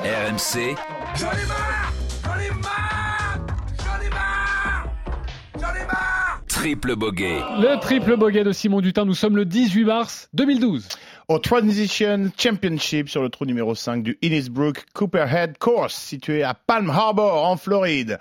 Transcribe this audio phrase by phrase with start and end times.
[0.00, 0.74] RMC.
[1.14, 1.92] J'en ai marre
[2.24, 3.38] J'en ai marre
[3.78, 4.88] J'en ai marre
[5.60, 7.38] J'en ai marre Triple bogey.
[7.60, 10.88] Le triple bogey de Simon Dutin, nous sommes le 18 mars 2012.
[11.28, 16.90] Au Transition Championship sur le trou numéro 5 du Innisbrook Cooperhead Course, situé à Palm
[16.90, 18.18] Harbor en Floride.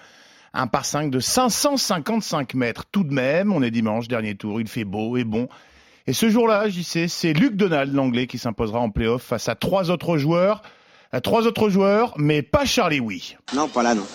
[0.54, 3.52] Un par 5 de 555 mètres tout de même.
[3.52, 5.50] On est dimanche, dernier tour, il fait beau et bon.
[6.06, 9.56] Et ce jour-là, j'y sais, c'est Luke Donald, l'anglais, qui s'imposera en playoff face à
[9.56, 10.62] trois autres joueurs.
[11.22, 13.38] Trois autres joueurs, mais pas Charlie Wee.
[13.54, 14.06] Non, pas là, non.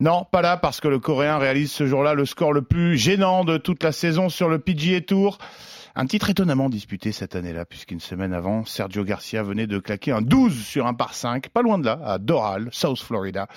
[0.00, 3.44] Non, pas là, parce que le Coréen réalise ce jour-là le score le plus gênant
[3.44, 5.38] de toute la saison sur le PGA Tour.
[5.94, 10.20] Un titre étonnamment disputé cette année-là, puisqu'une semaine avant, Sergio Garcia venait de claquer un
[10.20, 13.48] 12 sur un par 5, pas loin de là, à Doral, South Florida,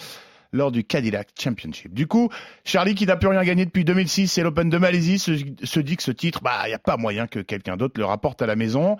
[0.54, 1.94] lors du Cadillac Championship.
[1.94, 2.30] Du coup,
[2.64, 5.98] Charlie, qui n'a plus rien gagné depuis 2006 et l'Open de Malaisie, se, se dit
[5.98, 8.46] que ce titre, bah, il n'y a pas moyen que quelqu'un d'autre le rapporte à
[8.46, 8.96] la maison.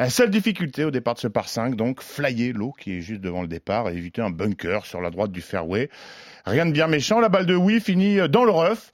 [0.00, 3.20] La seule difficulté au départ de ce par 5, donc, flyer l'eau qui est juste
[3.20, 5.90] devant le départ et éviter un bunker sur la droite du fairway.
[6.46, 8.92] Rien de bien méchant, la balle de Wii finit dans le rough.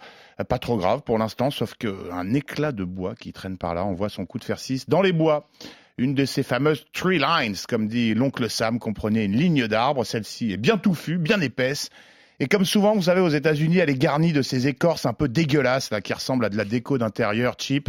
[0.49, 3.93] Pas trop grave pour l'instant, sauf qu'un éclat de bois qui traîne par là, on
[3.93, 5.49] voit son coup de fer 6 dans les bois.
[5.97, 10.03] Une de ces fameuses tree lines, comme dit l'oncle Sam, comprenait une ligne d'arbres.
[10.03, 11.89] Celle-ci est bien touffue, bien épaisse.
[12.39, 15.29] Et comme souvent, vous savez, aux États-Unis, elle est garnie de ces écorces un peu
[15.29, 17.89] dégueulasses, là, qui ressemblent à de la déco d'intérieur cheap.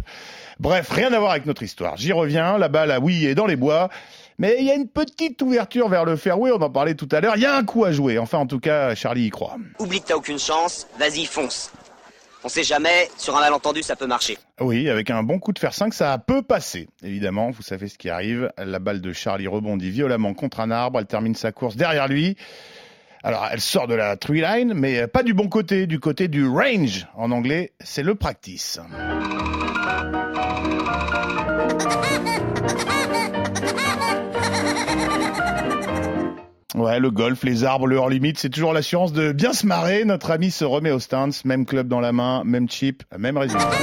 [0.60, 1.98] Bref, rien à voir avec notre histoire.
[1.98, 3.90] J'y reviens, la balle, ah oui, est dans les bois.
[4.40, 7.20] Mais il y a une petite ouverture vers le fairway, on en parlait tout à
[7.20, 7.36] l'heure.
[7.36, 8.20] Il y a un coup à jouer.
[8.20, 9.58] Enfin, en tout cas, Charlie y croit.
[9.80, 11.72] Oublie que t'as aucune chance, vas-y, fonce.
[12.44, 14.38] On sait jamais, sur un malentendu, ça peut marcher.
[14.62, 16.88] Oui, avec un bon coup de fer 5, ça peut passer.
[17.04, 18.52] Évidemment, vous savez ce qui arrive.
[18.58, 21.00] La balle de Charlie rebondit violemment contre un arbre.
[21.00, 22.38] Elle termine sa course derrière lui.
[23.24, 26.48] Alors, elle sort de la tree line, mais pas du bon côté, du côté du
[26.48, 27.08] range.
[27.16, 28.80] En anglais, c'est le practice.
[36.78, 40.06] Ouais, le golf, les arbres, le hors limite, c'est toujours l'assurance de bien se marrer.
[40.06, 43.68] Notre ami se remet au stance, même club dans la main, même chip, même résultat.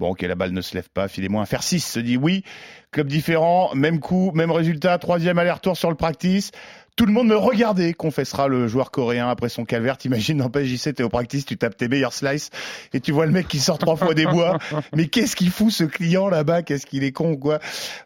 [0.00, 2.42] Bon, ok, la balle ne se lève pas, filez-moi un faire 6, se dit oui.
[2.90, 6.50] Club différent, même coup, même résultat, troisième aller-retour sur le practice.
[6.94, 9.96] Tout le monde me regardait, confessera le joueur coréen après son calvaire.
[9.96, 12.50] T'imagines, n'empêche, JC, t'es au practice, tu tapes tes meilleurs slices
[12.92, 14.58] et tu vois le mec qui sort trois fois des bois.
[14.94, 16.62] Mais qu'est-ce qu'il fout ce client là-bas?
[16.62, 17.60] Qu'est-ce qu'il est con quoi?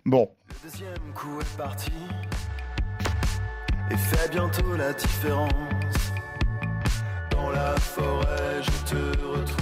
[0.04, 0.30] Bon.
[0.48, 1.90] Le deuxième coup est parti
[3.90, 5.50] et fait bientôt la différence.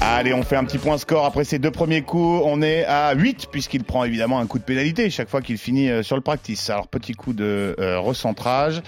[0.00, 2.42] Allez, on fait un petit point score après ces deux premiers coups.
[2.44, 5.90] On est à 8 puisqu'il prend évidemment un coup de pénalité chaque fois qu'il finit
[5.90, 6.70] euh, sur le practice.
[6.70, 8.80] Alors petit coup de euh, recentrage.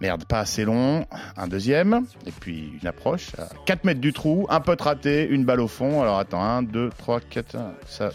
[0.00, 1.06] Merde, pas assez long.
[1.36, 2.06] Un deuxième.
[2.26, 3.28] Et puis une approche.
[3.38, 4.46] À 4 mètres du trou.
[4.50, 5.28] Un peu raté.
[5.28, 6.02] Une balle au fond.
[6.02, 6.42] Alors attends.
[6.42, 7.56] 1, 2, 3, 4.
[7.86, 8.10] Ça,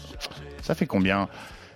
[0.60, 1.28] ça fait combien?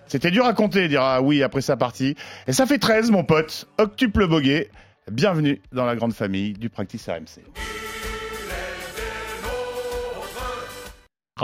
[0.06, 2.14] C'était dur à compter, dira oui après sa partie.
[2.46, 3.66] Et ça fait 13, mon pote.
[3.78, 4.70] Octuple boguet.
[5.10, 7.42] Bienvenue dans la grande famille du Practice RMC.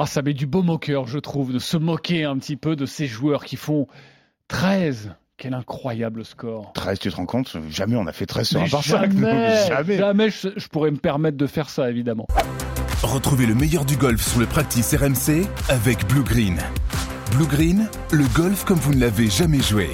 [0.02, 2.86] Ah, ça met du beau moqueur, je trouve, de se moquer un petit peu de
[2.86, 3.86] ces joueurs qui font
[4.48, 5.14] 13.
[5.36, 6.72] Quel incroyable score.
[6.72, 9.12] 13, tu te rends compte Jamais on a fait 13 sur un par 5.
[9.12, 9.98] jamais, Jamais.
[9.98, 12.26] jamais je, je pourrais me permettre de faire ça, évidemment.
[13.02, 16.56] Retrouvez le meilleur du golf sur le practice RMC avec Blue Green.
[17.32, 19.90] Blue Green, le golf comme vous ne l'avez jamais joué.